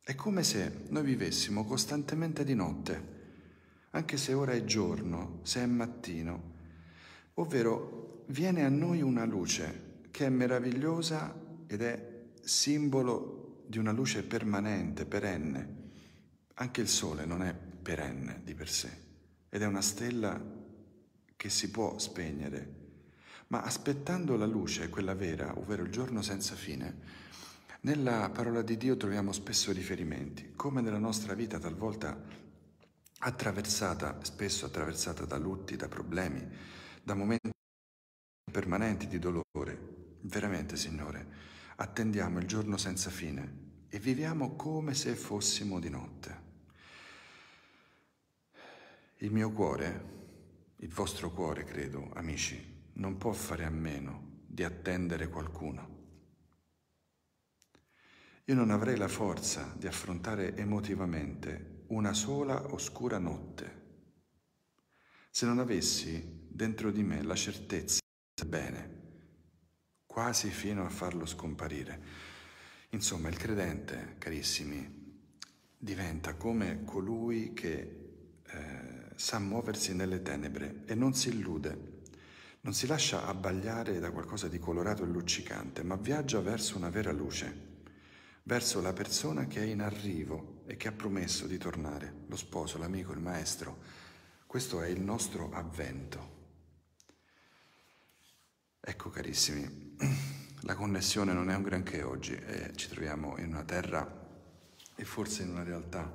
È 0.00 0.14
come 0.14 0.44
se 0.44 0.84
noi 0.90 1.02
vivessimo 1.02 1.64
costantemente 1.64 2.44
di 2.44 2.54
notte, 2.54 3.14
anche 3.90 4.16
se 4.16 4.32
ora 4.32 4.52
è 4.52 4.64
giorno, 4.64 5.40
se 5.42 5.62
è 5.62 5.66
mattino, 5.66 6.52
ovvero 7.34 8.22
viene 8.28 8.64
a 8.64 8.68
noi 8.68 9.02
una 9.02 9.24
luce 9.24 10.02
che 10.12 10.26
è 10.26 10.28
meravigliosa 10.28 11.34
ed 11.66 11.82
è 11.82 12.26
simbolo 12.40 13.64
di 13.66 13.78
una 13.78 13.90
luce 13.90 14.22
permanente, 14.22 15.04
perenne. 15.04 15.74
Anche 16.54 16.80
il 16.80 16.88
sole 16.88 17.24
non 17.24 17.42
è 17.42 17.52
perenne 17.52 18.40
di 18.44 18.54
per 18.54 18.68
sé 18.68 18.90
ed 19.48 19.62
è 19.62 19.66
una 19.66 19.82
stella 19.82 20.40
che 21.34 21.48
si 21.50 21.70
può 21.72 21.98
spegnere, 21.98 22.85
ma 23.48 23.62
aspettando 23.62 24.36
la 24.36 24.46
luce, 24.46 24.88
quella 24.88 25.14
vera, 25.14 25.56
ovvero 25.58 25.82
il 25.82 25.90
giorno 25.90 26.22
senza 26.22 26.54
fine, 26.54 27.24
nella 27.80 28.30
parola 28.30 28.62
di 28.62 28.76
Dio 28.76 28.96
troviamo 28.96 29.32
spesso 29.32 29.70
riferimenti, 29.72 30.52
come 30.56 30.80
nella 30.80 30.98
nostra 30.98 31.34
vita 31.34 31.58
talvolta 31.58 32.20
attraversata, 33.18 34.18
spesso 34.22 34.66
attraversata 34.66 35.24
da 35.24 35.36
lutti, 35.36 35.76
da 35.76 35.86
problemi, 35.86 36.44
da 37.02 37.14
momenti 37.14 37.50
permanenti 38.50 39.06
di 39.06 39.18
dolore. 39.18 39.94
Veramente, 40.22 40.76
Signore, 40.76 41.26
attendiamo 41.76 42.40
il 42.40 42.46
giorno 42.46 42.76
senza 42.76 43.10
fine 43.10 43.84
e 43.88 44.00
viviamo 44.00 44.56
come 44.56 44.94
se 44.94 45.14
fossimo 45.14 45.78
di 45.78 45.88
notte. 45.88 46.44
Il 49.18 49.30
mio 49.30 49.50
cuore, 49.52 50.14
il 50.78 50.92
vostro 50.92 51.30
cuore, 51.30 51.64
credo, 51.64 52.10
amici, 52.14 52.75
non 52.96 53.16
può 53.16 53.32
fare 53.32 53.64
a 53.64 53.70
meno 53.70 54.42
di 54.46 54.62
attendere 54.62 55.28
qualcuno. 55.28 55.94
Io 58.44 58.54
non 58.54 58.70
avrei 58.70 58.96
la 58.96 59.08
forza 59.08 59.74
di 59.76 59.86
affrontare 59.86 60.54
emotivamente 60.56 61.84
una 61.88 62.12
sola 62.12 62.72
oscura 62.72 63.18
notte 63.18 63.84
se 65.36 65.44
non 65.44 65.58
avessi 65.58 66.46
dentro 66.48 66.90
di 66.90 67.02
me 67.02 67.22
la 67.22 67.34
certezza 67.34 68.00
del 68.34 68.48
bene, 68.48 69.00
quasi 70.06 70.48
fino 70.48 70.82
a 70.82 70.88
farlo 70.88 71.26
scomparire. 71.26 72.02
Insomma, 72.92 73.28
il 73.28 73.36
credente, 73.36 74.14
carissimi, 74.16 75.20
diventa 75.76 76.36
come 76.36 76.84
colui 76.84 77.52
che 77.52 78.40
eh, 78.46 79.10
sa 79.14 79.38
muoversi 79.38 79.94
nelle 79.94 80.22
tenebre 80.22 80.84
e 80.86 80.94
non 80.94 81.12
si 81.12 81.28
illude, 81.28 81.95
non 82.66 82.74
si 82.74 82.88
lascia 82.88 83.24
abbagliare 83.26 84.00
da 84.00 84.10
qualcosa 84.10 84.48
di 84.48 84.58
colorato 84.58 85.04
e 85.04 85.06
luccicante, 85.06 85.84
ma 85.84 85.94
viaggia 85.94 86.40
verso 86.40 86.76
una 86.76 86.90
vera 86.90 87.12
luce, 87.12 87.76
verso 88.42 88.80
la 88.80 88.92
persona 88.92 89.46
che 89.46 89.60
è 89.60 89.66
in 89.66 89.80
arrivo 89.80 90.64
e 90.66 90.76
che 90.76 90.88
ha 90.88 90.92
promesso 90.92 91.46
di 91.46 91.58
tornare, 91.58 92.24
lo 92.26 92.34
sposo, 92.34 92.76
l'amico, 92.76 93.12
il 93.12 93.20
maestro. 93.20 93.78
Questo 94.46 94.82
è 94.82 94.88
il 94.88 95.00
nostro 95.00 95.52
avvento. 95.52 96.34
Ecco 98.80 99.10
carissimi, 99.10 99.94
la 100.62 100.74
connessione 100.74 101.32
non 101.32 101.50
è 101.50 101.54
un 101.54 101.62
granché 101.62 102.02
oggi, 102.02 102.34
eh, 102.34 102.72
ci 102.74 102.88
troviamo 102.88 103.38
in 103.38 103.46
una 103.46 103.62
terra 103.62 104.26
e 104.96 105.04
forse 105.04 105.44
in 105.44 105.50
una 105.50 105.62
realtà 105.62 106.12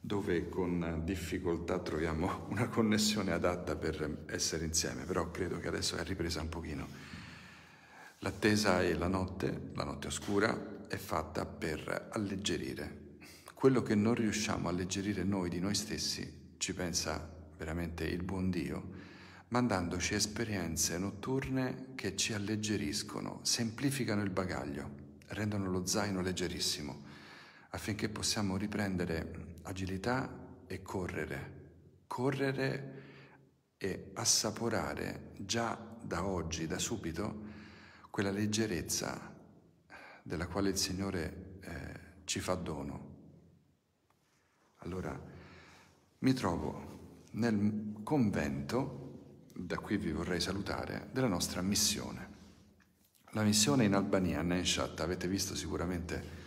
dove 0.00 0.48
con 0.48 1.02
difficoltà 1.04 1.78
troviamo 1.80 2.46
una 2.48 2.68
connessione 2.68 3.32
adatta 3.32 3.76
per 3.76 4.24
essere 4.26 4.64
insieme, 4.64 5.04
però 5.04 5.30
credo 5.30 5.58
che 5.58 5.68
adesso 5.68 5.96
è 5.96 6.04
ripresa 6.04 6.40
un 6.40 6.48
pochino. 6.48 6.86
L'attesa 8.20 8.82
e 8.82 8.94
la 8.94 9.08
notte, 9.08 9.70
la 9.74 9.84
notte 9.84 10.08
oscura, 10.08 10.86
è 10.88 10.96
fatta 10.96 11.44
per 11.44 12.08
alleggerire. 12.12 13.06
Quello 13.54 13.82
che 13.82 13.94
non 13.94 14.14
riusciamo 14.14 14.68
a 14.68 14.70
alleggerire 14.70 15.24
noi 15.24 15.48
di 15.48 15.60
noi 15.60 15.74
stessi, 15.74 16.54
ci 16.58 16.74
pensa 16.74 17.36
veramente 17.56 18.04
il 18.04 18.22
buon 18.22 18.50
Dio, 18.50 18.90
mandandoci 19.48 20.14
esperienze 20.14 20.98
notturne 20.98 21.88
che 21.94 22.16
ci 22.16 22.32
alleggeriscono, 22.32 23.40
semplificano 23.42 24.22
il 24.22 24.30
bagaglio, 24.30 24.90
rendono 25.28 25.70
lo 25.70 25.86
zaino 25.86 26.20
leggerissimo, 26.20 27.06
affinché 27.70 28.08
possiamo 28.08 28.56
riprendere 28.56 29.56
agilità 29.62 30.46
e 30.66 30.82
correre, 30.82 31.70
correre 32.06 33.02
e 33.76 34.10
assaporare 34.14 35.32
già 35.36 35.78
da 36.00 36.24
oggi, 36.24 36.66
da 36.66 36.78
subito, 36.78 37.46
quella 38.10 38.30
leggerezza 38.30 39.34
della 40.22 40.46
quale 40.46 40.70
il 40.70 40.76
Signore 40.76 41.58
eh, 41.60 42.00
ci 42.24 42.40
fa 42.40 42.54
dono. 42.54 43.16
Allora, 44.78 45.18
mi 46.18 46.32
trovo 46.32 47.24
nel 47.32 48.00
convento, 48.02 49.44
da 49.54 49.78
qui 49.78 49.96
vi 49.96 50.12
vorrei 50.12 50.40
salutare, 50.40 51.08
della 51.12 51.28
nostra 51.28 51.62
missione. 51.62 52.36
La 53.32 53.42
missione 53.42 53.84
in 53.84 53.94
Albania, 53.94 54.40
a 54.40 54.42
Nenshat, 54.42 55.00
avete 55.00 55.28
visto 55.28 55.54
sicuramente 55.54 56.37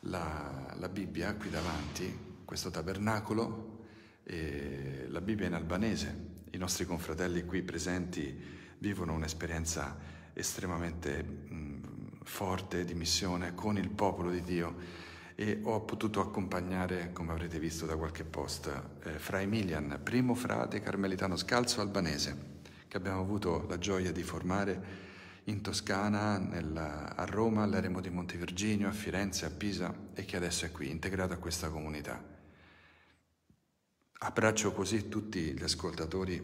la, 0.00 0.74
la 0.78 0.88
Bibbia 0.88 1.34
qui 1.34 1.50
davanti, 1.50 2.38
questo 2.44 2.70
tabernacolo, 2.70 3.78
e 4.24 5.06
la 5.08 5.20
Bibbia 5.20 5.46
in 5.46 5.54
albanese. 5.54 6.28
I 6.50 6.56
nostri 6.56 6.84
confratelli 6.84 7.44
qui 7.44 7.62
presenti 7.62 8.58
vivono 8.78 9.12
un'esperienza 9.14 9.96
estremamente 10.32 11.22
mh, 11.22 11.80
forte 12.22 12.84
di 12.84 12.94
missione 12.94 13.54
con 13.54 13.76
il 13.76 13.90
popolo 13.90 14.30
di 14.30 14.42
Dio 14.42 14.74
e 15.34 15.60
ho 15.62 15.80
potuto 15.80 16.20
accompagnare, 16.20 17.12
come 17.12 17.32
avrete 17.32 17.58
visto 17.58 17.86
da 17.86 17.96
qualche 17.96 18.24
post, 18.24 18.70
eh, 19.04 19.12
Fra 19.12 19.40
Emilian, 19.40 20.00
primo 20.02 20.34
frate 20.34 20.80
carmelitano 20.80 21.36
scalzo 21.36 21.80
albanese, 21.80 22.58
che 22.88 22.96
abbiamo 22.96 23.20
avuto 23.20 23.66
la 23.68 23.78
gioia 23.78 24.12
di 24.12 24.22
formare 24.22 25.08
in 25.50 25.62
Toscana, 25.62 26.38
nella, 26.38 27.14
a 27.16 27.24
Roma, 27.24 27.64
all'Eremo 27.64 28.00
di 28.00 28.08
Montevirginio, 28.08 28.88
a 28.88 28.92
Firenze, 28.92 29.44
a 29.44 29.50
Pisa 29.50 29.92
e 30.14 30.24
che 30.24 30.36
adesso 30.36 30.64
è 30.64 30.70
qui, 30.70 30.90
integrato 30.90 31.32
a 31.32 31.38
questa 31.38 31.68
comunità. 31.68 32.22
Abbraccio 34.22 34.72
così 34.72 35.08
tutti 35.08 35.52
gli 35.52 35.62
ascoltatori, 35.62 36.42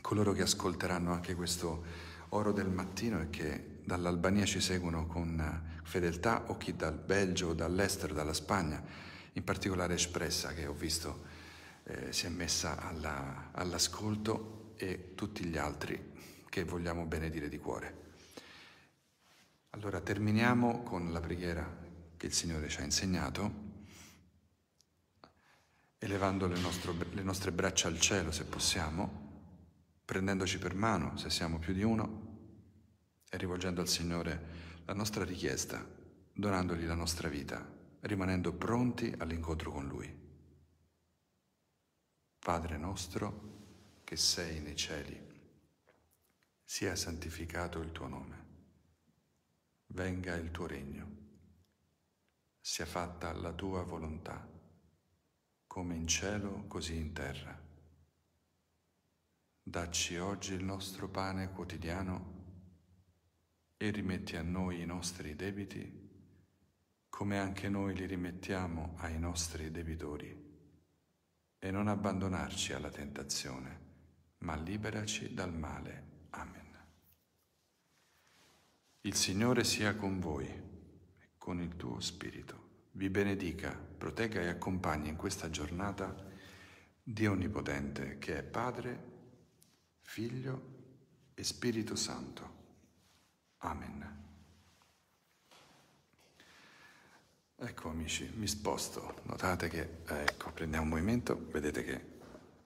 coloro 0.00 0.32
che 0.32 0.42
ascolteranno 0.42 1.12
anche 1.12 1.34
questo 1.34 1.84
oro 2.30 2.52
del 2.52 2.68
mattino 2.68 3.20
e 3.20 3.30
che 3.30 3.78
dall'Albania 3.84 4.44
ci 4.44 4.60
seguono 4.60 5.06
con 5.06 5.78
fedeltà 5.84 6.44
o 6.48 6.56
chi 6.56 6.74
dal 6.74 6.98
Belgio, 6.98 7.54
dall'estero, 7.54 8.14
dalla 8.14 8.34
Spagna, 8.34 8.82
in 9.32 9.44
particolare 9.44 9.94
Espressa 9.94 10.52
che 10.52 10.66
ho 10.66 10.74
visto 10.74 11.24
eh, 11.84 12.12
si 12.12 12.26
è 12.26 12.28
messa 12.28 12.80
alla, 12.80 13.50
all'ascolto 13.52 14.72
e 14.76 15.12
tutti 15.14 15.44
gli 15.44 15.56
altri 15.56 16.16
che 16.48 16.64
vogliamo 16.64 17.04
benedire 17.06 17.48
di 17.48 17.58
cuore. 17.58 18.06
Allora 19.70 20.00
terminiamo 20.00 20.82
con 20.82 21.12
la 21.12 21.20
preghiera 21.20 21.86
che 22.16 22.26
il 22.26 22.32
Signore 22.32 22.68
ci 22.68 22.80
ha 22.80 22.84
insegnato 22.84 23.66
elevando 25.98 26.46
le 26.46 26.58
nostre, 26.58 26.94
le 27.10 27.22
nostre 27.22 27.50
braccia 27.50 27.88
al 27.88 27.98
cielo 27.98 28.30
se 28.30 28.44
possiamo, 28.44 29.26
prendendoci 30.04 30.58
per 30.58 30.74
mano 30.74 31.16
se 31.16 31.28
siamo 31.28 31.58
più 31.58 31.74
di 31.74 31.82
uno 31.82 32.26
e 33.28 33.36
rivolgendo 33.36 33.80
al 33.80 33.88
Signore 33.88 34.56
la 34.84 34.94
nostra 34.94 35.24
richiesta, 35.24 35.84
donandogli 36.32 36.86
la 36.86 36.94
nostra 36.94 37.28
vita, 37.28 37.66
rimanendo 38.00 38.52
pronti 38.52 39.12
all'incontro 39.18 39.72
con 39.72 39.86
Lui. 39.86 40.26
Padre 42.38 42.78
nostro 42.78 43.56
che 44.04 44.16
sei 44.16 44.60
nei 44.60 44.76
cieli, 44.76 45.20
sia 46.64 46.94
santificato 46.96 47.80
il 47.80 47.92
tuo 47.92 48.06
nome, 48.06 48.37
venga 49.88 50.34
il 50.34 50.50
tuo 50.50 50.66
regno, 50.66 51.16
sia 52.60 52.86
fatta 52.86 53.32
la 53.32 53.52
tua 53.52 53.82
volontà, 53.82 54.46
come 55.66 55.94
in 55.94 56.06
cielo 56.06 56.64
così 56.66 56.96
in 56.96 57.12
terra. 57.12 57.66
Dacci 59.62 60.16
oggi 60.16 60.54
il 60.54 60.64
nostro 60.64 61.08
pane 61.08 61.50
quotidiano 61.50 62.36
e 63.76 63.90
rimetti 63.90 64.36
a 64.36 64.42
noi 64.42 64.80
i 64.80 64.86
nostri 64.86 65.36
debiti, 65.36 66.06
come 67.08 67.38
anche 67.38 67.68
noi 67.68 67.94
li 67.94 68.06
rimettiamo 68.06 68.94
ai 68.98 69.18
nostri 69.18 69.70
debitori. 69.70 70.46
E 71.60 71.70
non 71.70 71.88
abbandonarci 71.88 72.72
alla 72.72 72.90
tentazione, 72.90 73.86
ma 74.38 74.54
liberaci 74.54 75.34
dal 75.34 75.52
male. 75.52 76.26
Amen. 76.30 76.67
Il 79.02 79.14
Signore 79.14 79.62
sia 79.62 79.94
con 79.94 80.18
voi 80.18 80.44
e 80.44 81.28
con 81.38 81.60
il 81.60 81.76
tuo 81.76 82.00
spirito. 82.00 82.86
Vi 82.92 83.08
benedica, 83.08 83.70
protegga 83.70 84.40
e 84.40 84.48
accompagni 84.48 85.08
in 85.08 85.14
questa 85.16 85.50
giornata 85.50 86.26
Dio 87.00 87.30
Onnipotente, 87.30 88.18
che 88.18 88.38
è 88.38 88.42
Padre, 88.42 89.04
Figlio 90.00 91.30
e 91.34 91.44
Spirito 91.44 91.94
Santo. 91.94 92.56
Amen. 93.58 94.24
Ecco 97.54 97.90
amici, 97.90 98.28
mi 98.34 98.48
sposto. 98.48 99.20
Notate 99.22 99.68
che, 99.68 99.80
eh, 100.08 100.22
ecco, 100.22 100.50
prendiamo 100.50 100.84
un 100.84 100.90
movimento, 100.90 101.46
vedete 101.52 101.84
che 101.84 102.04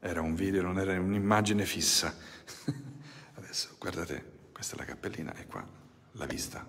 era 0.00 0.22
un 0.22 0.34
video, 0.34 0.62
non 0.62 0.78
era 0.78 0.98
un'immagine 0.98 1.66
fissa. 1.66 2.16
Adesso 3.34 3.76
guardate, 3.78 4.48
questa 4.50 4.76
è 4.76 4.78
la 4.78 4.86
cappellina 4.86 5.34
e 5.34 5.46
qua 5.46 5.81
la 6.12 6.26
vista 6.26 6.68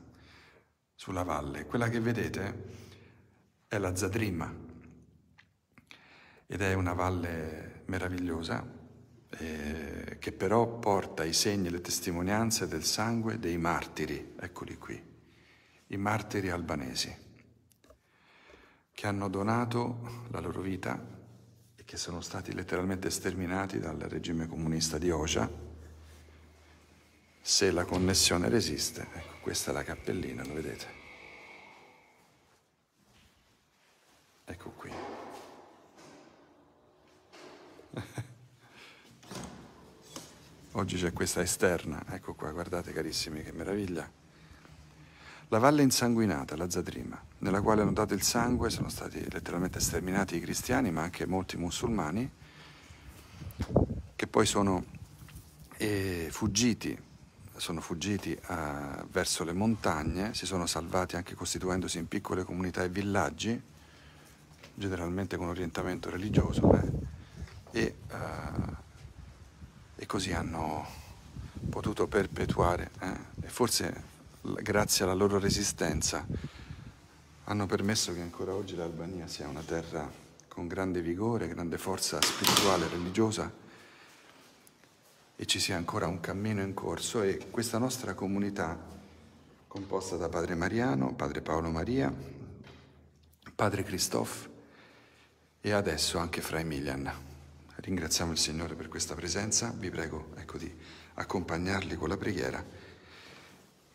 sulla 0.93 1.23
valle. 1.23 1.65
Quella 1.65 1.89
che 1.89 1.99
vedete 1.99 2.81
è 3.67 3.77
la 3.77 3.95
Zadrima 3.95 4.53
ed 6.45 6.61
è 6.61 6.73
una 6.73 6.93
valle 6.93 7.83
meravigliosa 7.85 8.65
eh, 9.29 10.17
che 10.19 10.31
però 10.31 10.67
porta 10.79 11.23
i 11.23 11.33
segni 11.33 11.67
e 11.67 11.71
le 11.71 11.81
testimonianze 11.81 12.67
del 12.67 12.83
sangue 12.83 13.39
dei 13.39 13.57
martiri, 13.57 14.35
eccoli 14.39 14.77
qui, 14.77 15.01
i 15.87 15.97
martiri 15.97 16.49
albanesi 16.49 17.21
che 18.93 19.07
hanno 19.07 19.27
donato 19.27 20.27
la 20.29 20.39
loro 20.39 20.61
vita 20.61 20.97
e 21.75 21.83
che 21.83 21.97
sono 21.97 22.21
stati 22.21 22.53
letteralmente 22.53 23.09
sterminati 23.09 23.79
dal 23.79 23.97
regime 23.97 24.47
comunista 24.47 24.97
di 24.97 25.09
Oja. 25.09 25.49
Se 27.41 27.71
la 27.71 27.83
connessione 27.83 28.47
resiste, 28.47 29.07
ecco, 29.11 29.32
questa 29.43 29.71
è 29.71 29.73
la 29.73 29.83
cappellina, 29.83 30.41
lo 30.45 30.53
vedete? 30.53 30.85
Ecco 34.45 34.69
qui. 34.69 34.89
Oggi 40.71 40.95
c'è 40.95 41.11
questa 41.11 41.41
esterna, 41.41 42.05
ecco 42.11 42.33
qua, 42.33 42.51
guardate 42.51 42.93
carissimi 42.93 43.43
che 43.43 43.51
meraviglia. 43.51 44.09
La 45.49 45.59
valle 45.59 45.81
insanguinata, 45.81 46.55
la 46.55 46.69
Zadrima, 46.69 47.21
nella 47.39 47.59
quale 47.61 47.81
hanno 47.81 47.91
dato 47.91 48.13
il 48.13 48.23
sangue, 48.23 48.69
sono 48.69 48.87
stati 48.87 49.29
letteralmente 49.29 49.81
sterminati 49.81 50.37
i 50.37 50.39
cristiani, 50.39 50.89
ma 50.89 51.01
anche 51.01 51.25
molti 51.25 51.57
musulmani, 51.57 52.31
che 54.15 54.27
poi 54.27 54.45
sono 54.45 54.85
eh, 55.75 56.29
fuggiti, 56.31 56.97
sono 57.55 57.81
fuggiti 57.81 58.33
eh, 58.33 58.39
verso 59.11 59.43
le 59.43 59.53
montagne, 59.53 60.33
si 60.33 60.45
sono 60.45 60.65
salvati 60.65 61.15
anche 61.15 61.35
costituendosi 61.35 61.97
in 61.97 62.07
piccole 62.07 62.43
comunità 62.43 62.83
e 62.83 62.89
villaggi, 62.89 63.61
generalmente 64.73 65.37
con 65.37 65.49
orientamento 65.49 66.09
religioso, 66.09 66.73
eh, 66.73 66.91
e, 67.71 67.95
eh, 68.09 68.75
e, 69.95 70.05
così 70.05 70.33
hanno 70.33 70.85
potuto 71.69 72.07
perpetuare, 72.07 72.91
eh, 72.99 73.45
e 73.45 73.47
forse 73.47 74.11
grazie 74.41 75.05
alla 75.05 75.13
loro 75.13 75.39
resistenza, 75.39 76.25
hanno 77.45 77.65
permesso 77.65 78.13
che 78.13 78.21
ancora 78.21 78.53
oggi 78.53 78.75
l'Albania 78.75 79.27
sia 79.27 79.47
una 79.47 79.61
terra 79.61 80.09
con 80.47 80.67
grande 80.67 81.01
vigore, 81.01 81.47
grande 81.47 81.77
forza 81.77 82.21
spirituale 82.21 82.85
e 82.85 82.89
religiosa 82.89 83.62
e 85.35 85.45
ci 85.45 85.59
sia 85.59 85.75
ancora 85.75 86.07
un 86.07 86.19
cammino 86.19 86.61
in 86.61 86.73
corso 86.73 87.21
e 87.21 87.47
questa 87.49 87.77
nostra 87.77 88.13
comunità, 88.13 88.77
composta 89.67 90.15
da 90.17 90.29
Padre 90.29 90.55
Mariano, 90.55 91.13
Padre 91.13 91.41
Paolo 91.41 91.69
Maria, 91.69 92.13
Padre 93.55 93.83
Christophe 93.83 94.49
e 95.61 95.71
adesso 95.71 96.17
anche 96.17 96.41
Fra 96.41 96.59
Emilian. 96.59 97.11
Ringraziamo 97.75 98.31
il 98.31 98.37
Signore 98.37 98.75
per 98.75 98.87
questa 98.87 99.15
presenza, 99.15 99.73
vi 99.77 99.89
prego 99.89 100.29
ecco, 100.35 100.57
di 100.57 100.71
accompagnarli 101.15 101.95
con 101.95 102.09
la 102.09 102.17
preghiera 102.17 102.91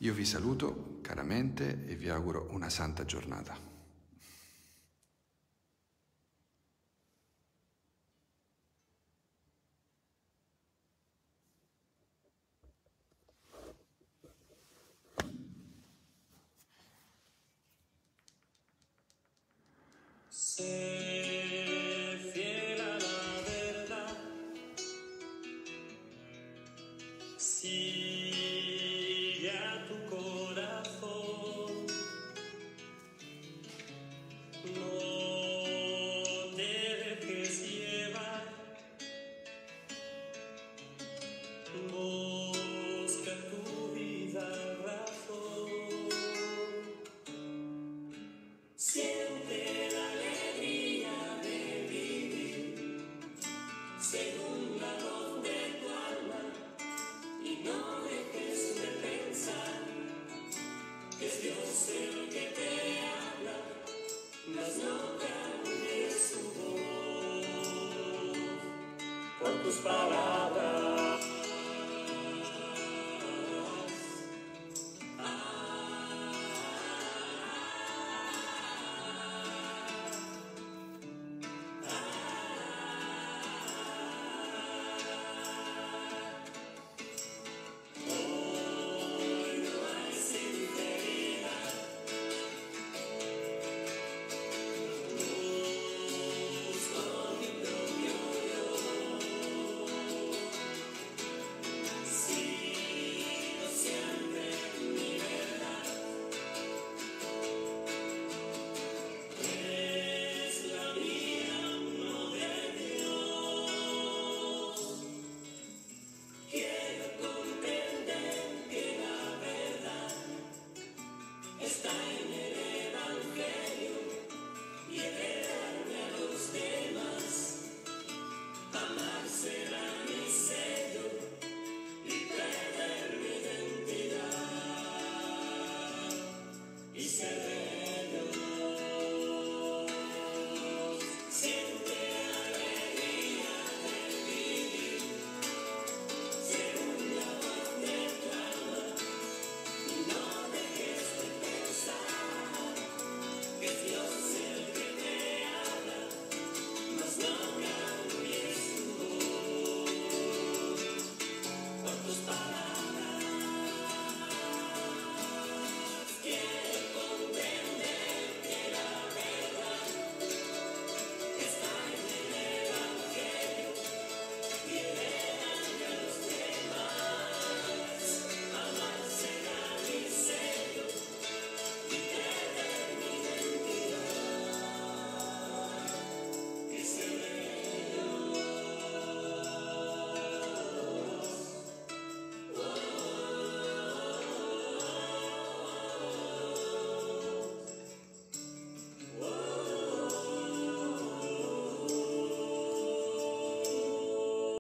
io 0.02 0.14
vi 0.14 0.24
saluto 0.24 0.98
caramente 1.02 1.84
e 1.86 1.96
vi 1.96 2.08
auguro 2.08 2.46
una 2.52 2.68
santa 2.68 3.04
giornata. 3.04 3.56